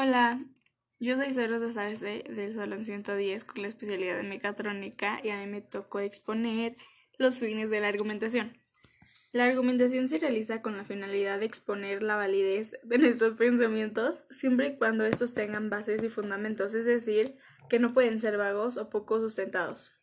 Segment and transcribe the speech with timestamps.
[0.00, 0.40] Hola,
[1.00, 5.40] yo soy Soros de Sarce del Salón 110 con la especialidad de mecatrónica y a
[5.40, 6.76] mí me tocó exponer
[7.18, 8.56] los fines de la argumentación.
[9.32, 14.68] La argumentación se realiza con la finalidad de exponer la validez de nuestros pensamientos siempre
[14.68, 17.34] y cuando estos tengan bases y fundamentos, es decir,
[17.68, 19.97] que no pueden ser vagos o poco sustentados.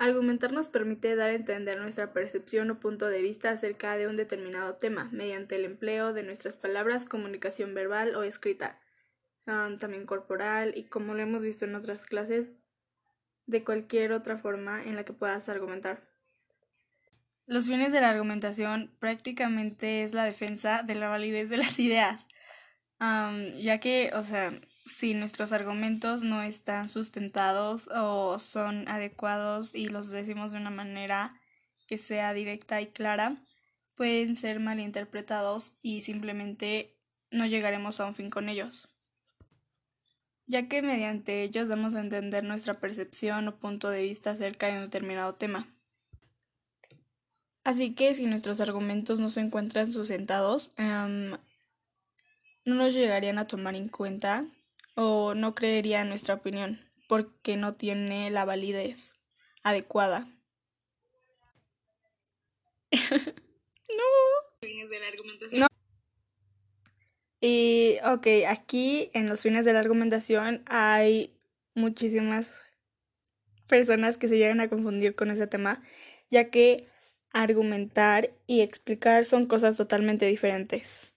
[0.00, 4.16] Argumentar nos permite dar a entender nuestra percepción o punto de vista acerca de un
[4.16, 8.80] determinado tema, mediante el empleo de nuestras palabras, comunicación verbal o escrita,
[9.44, 12.50] también corporal y como lo hemos visto en otras clases,
[13.46, 16.06] de cualquier otra forma en la que puedas argumentar.
[17.46, 22.28] Los fines de la argumentación prácticamente es la defensa de la validez de las ideas,
[23.00, 24.50] ya que, o sea,
[24.88, 31.30] si nuestros argumentos no están sustentados o son adecuados y los decimos de una manera
[31.86, 33.36] que sea directa y clara,
[33.94, 36.96] pueden ser malinterpretados y simplemente
[37.30, 38.88] no llegaremos a un fin con ellos,
[40.46, 44.74] ya que mediante ellos damos a entender nuestra percepción o punto de vista acerca de
[44.74, 45.68] un determinado tema.
[47.64, 51.32] Así que si nuestros argumentos no se encuentran sustentados, em,
[52.64, 54.46] no nos llegarían a tomar en cuenta
[55.00, 59.14] o no creería en nuestra opinión porque no tiene la validez
[59.62, 60.28] adecuada.
[62.90, 64.08] no.
[64.60, 65.60] De la argumentación.
[65.60, 65.66] No.
[67.40, 71.38] Y ok, aquí en los fines de la argumentación hay
[71.76, 72.60] muchísimas
[73.68, 75.80] personas que se llegan a confundir con ese tema,
[76.28, 76.88] ya que
[77.30, 81.07] argumentar y explicar son cosas totalmente diferentes.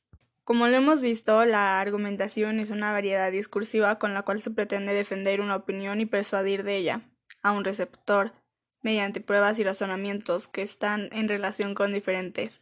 [0.51, 4.93] Como lo hemos visto, la argumentación es una variedad discursiva con la cual se pretende
[4.93, 7.09] defender una opinión y persuadir de ella
[7.41, 8.33] a un receptor
[8.81, 12.59] mediante pruebas y razonamientos que están en relación con diferentes.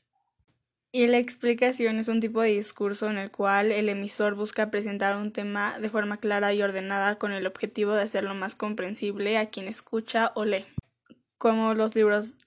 [0.92, 5.18] Y la explicación es un tipo de discurso en el cual el emisor busca presentar
[5.18, 9.50] un tema de forma clara y ordenada con el objetivo de hacerlo más comprensible a
[9.50, 10.68] quien escucha o lee,
[11.40, 12.46] como los libros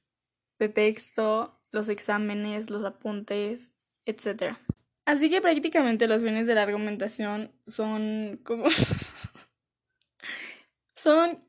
[0.61, 3.73] de texto, los exámenes, los apuntes,
[4.07, 4.57] etc.
[5.05, 8.67] Así que prácticamente los bienes de la argumentación son como...
[10.97, 11.43] son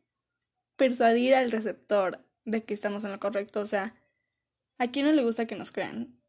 [0.75, 3.61] persuadir al receptor de que estamos en lo correcto.
[3.61, 3.95] O sea,
[4.79, 6.19] ¿a quién no le gusta que nos crean?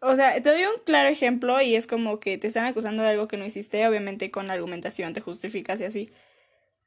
[0.00, 3.10] O sea, te doy un claro ejemplo y es como que te están acusando de
[3.10, 6.12] algo que no hiciste, obviamente con la argumentación te justificas y así.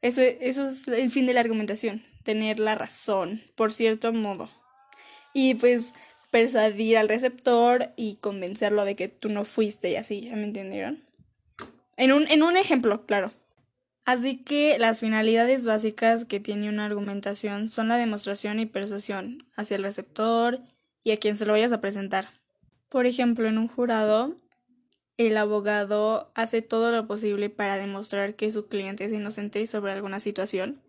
[0.02, 4.50] Eso, eso es el fin de la argumentación, tener la razón, por cierto modo.
[5.34, 5.94] Y pues
[6.36, 11.02] persuadir al receptor y convencerlo de que tú no fuiste y así, ¿me entendieron?
[11.96, 13.32] En un, en un ejemplo, claro.
[14.04, 19.78] Así que las finalidades básicas que tiene una argumentación son la demostración y persuasión hacia
[19.78, 20.60] el receptor
[21.06, 22.28] y a quien se lo vayas a presentar.
[22.90, 24.36] Por ejemplo, en un jurado,
[25.16, 30.20] el abogado hace todo lo posible para demostrar que su cliente es inocente sobre alguna
[30.20, 30.82] situación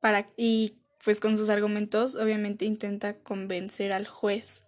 [0.00, 4.62] para, y pues con sus argumentos obviamente intenta convencer al juez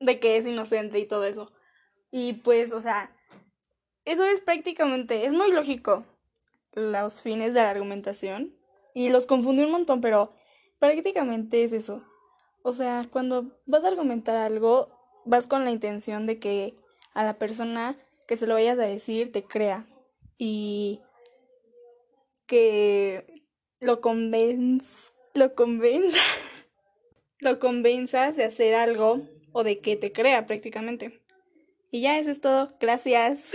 [0.00, 1.52] de que es inocente y todo eso.
[2.10, 3.14] Y pues, o sea,
[4.04, 6.04] eso es prácticamente, es muy lógico
[6.72, 8.54] los fines de la argumentación.
[8.94, 10.32] Y los confunde un montón, pero
[10.78, 12.02] prácticamente es eso.
[12.62, 14.88] O sea, cuando vas a argumentar algo,
[15.24, 16.74] vas con la intención de que
[17.12, 17.96] a la persona
[18.26, 19.86] que se lo vayas a decir te crea.
[20.38, 21.00] Y
[22.46, 23.26] que
[23.80, 26.18] lo convenz lo convenza
[27.40, 29.20] lo convenzas de hacer algo
[29.56, 31.22] o de que te crea prácticamente.
[31.90, 32.68] Y ya eso es todo.
[32.78, 33.52] Gracias.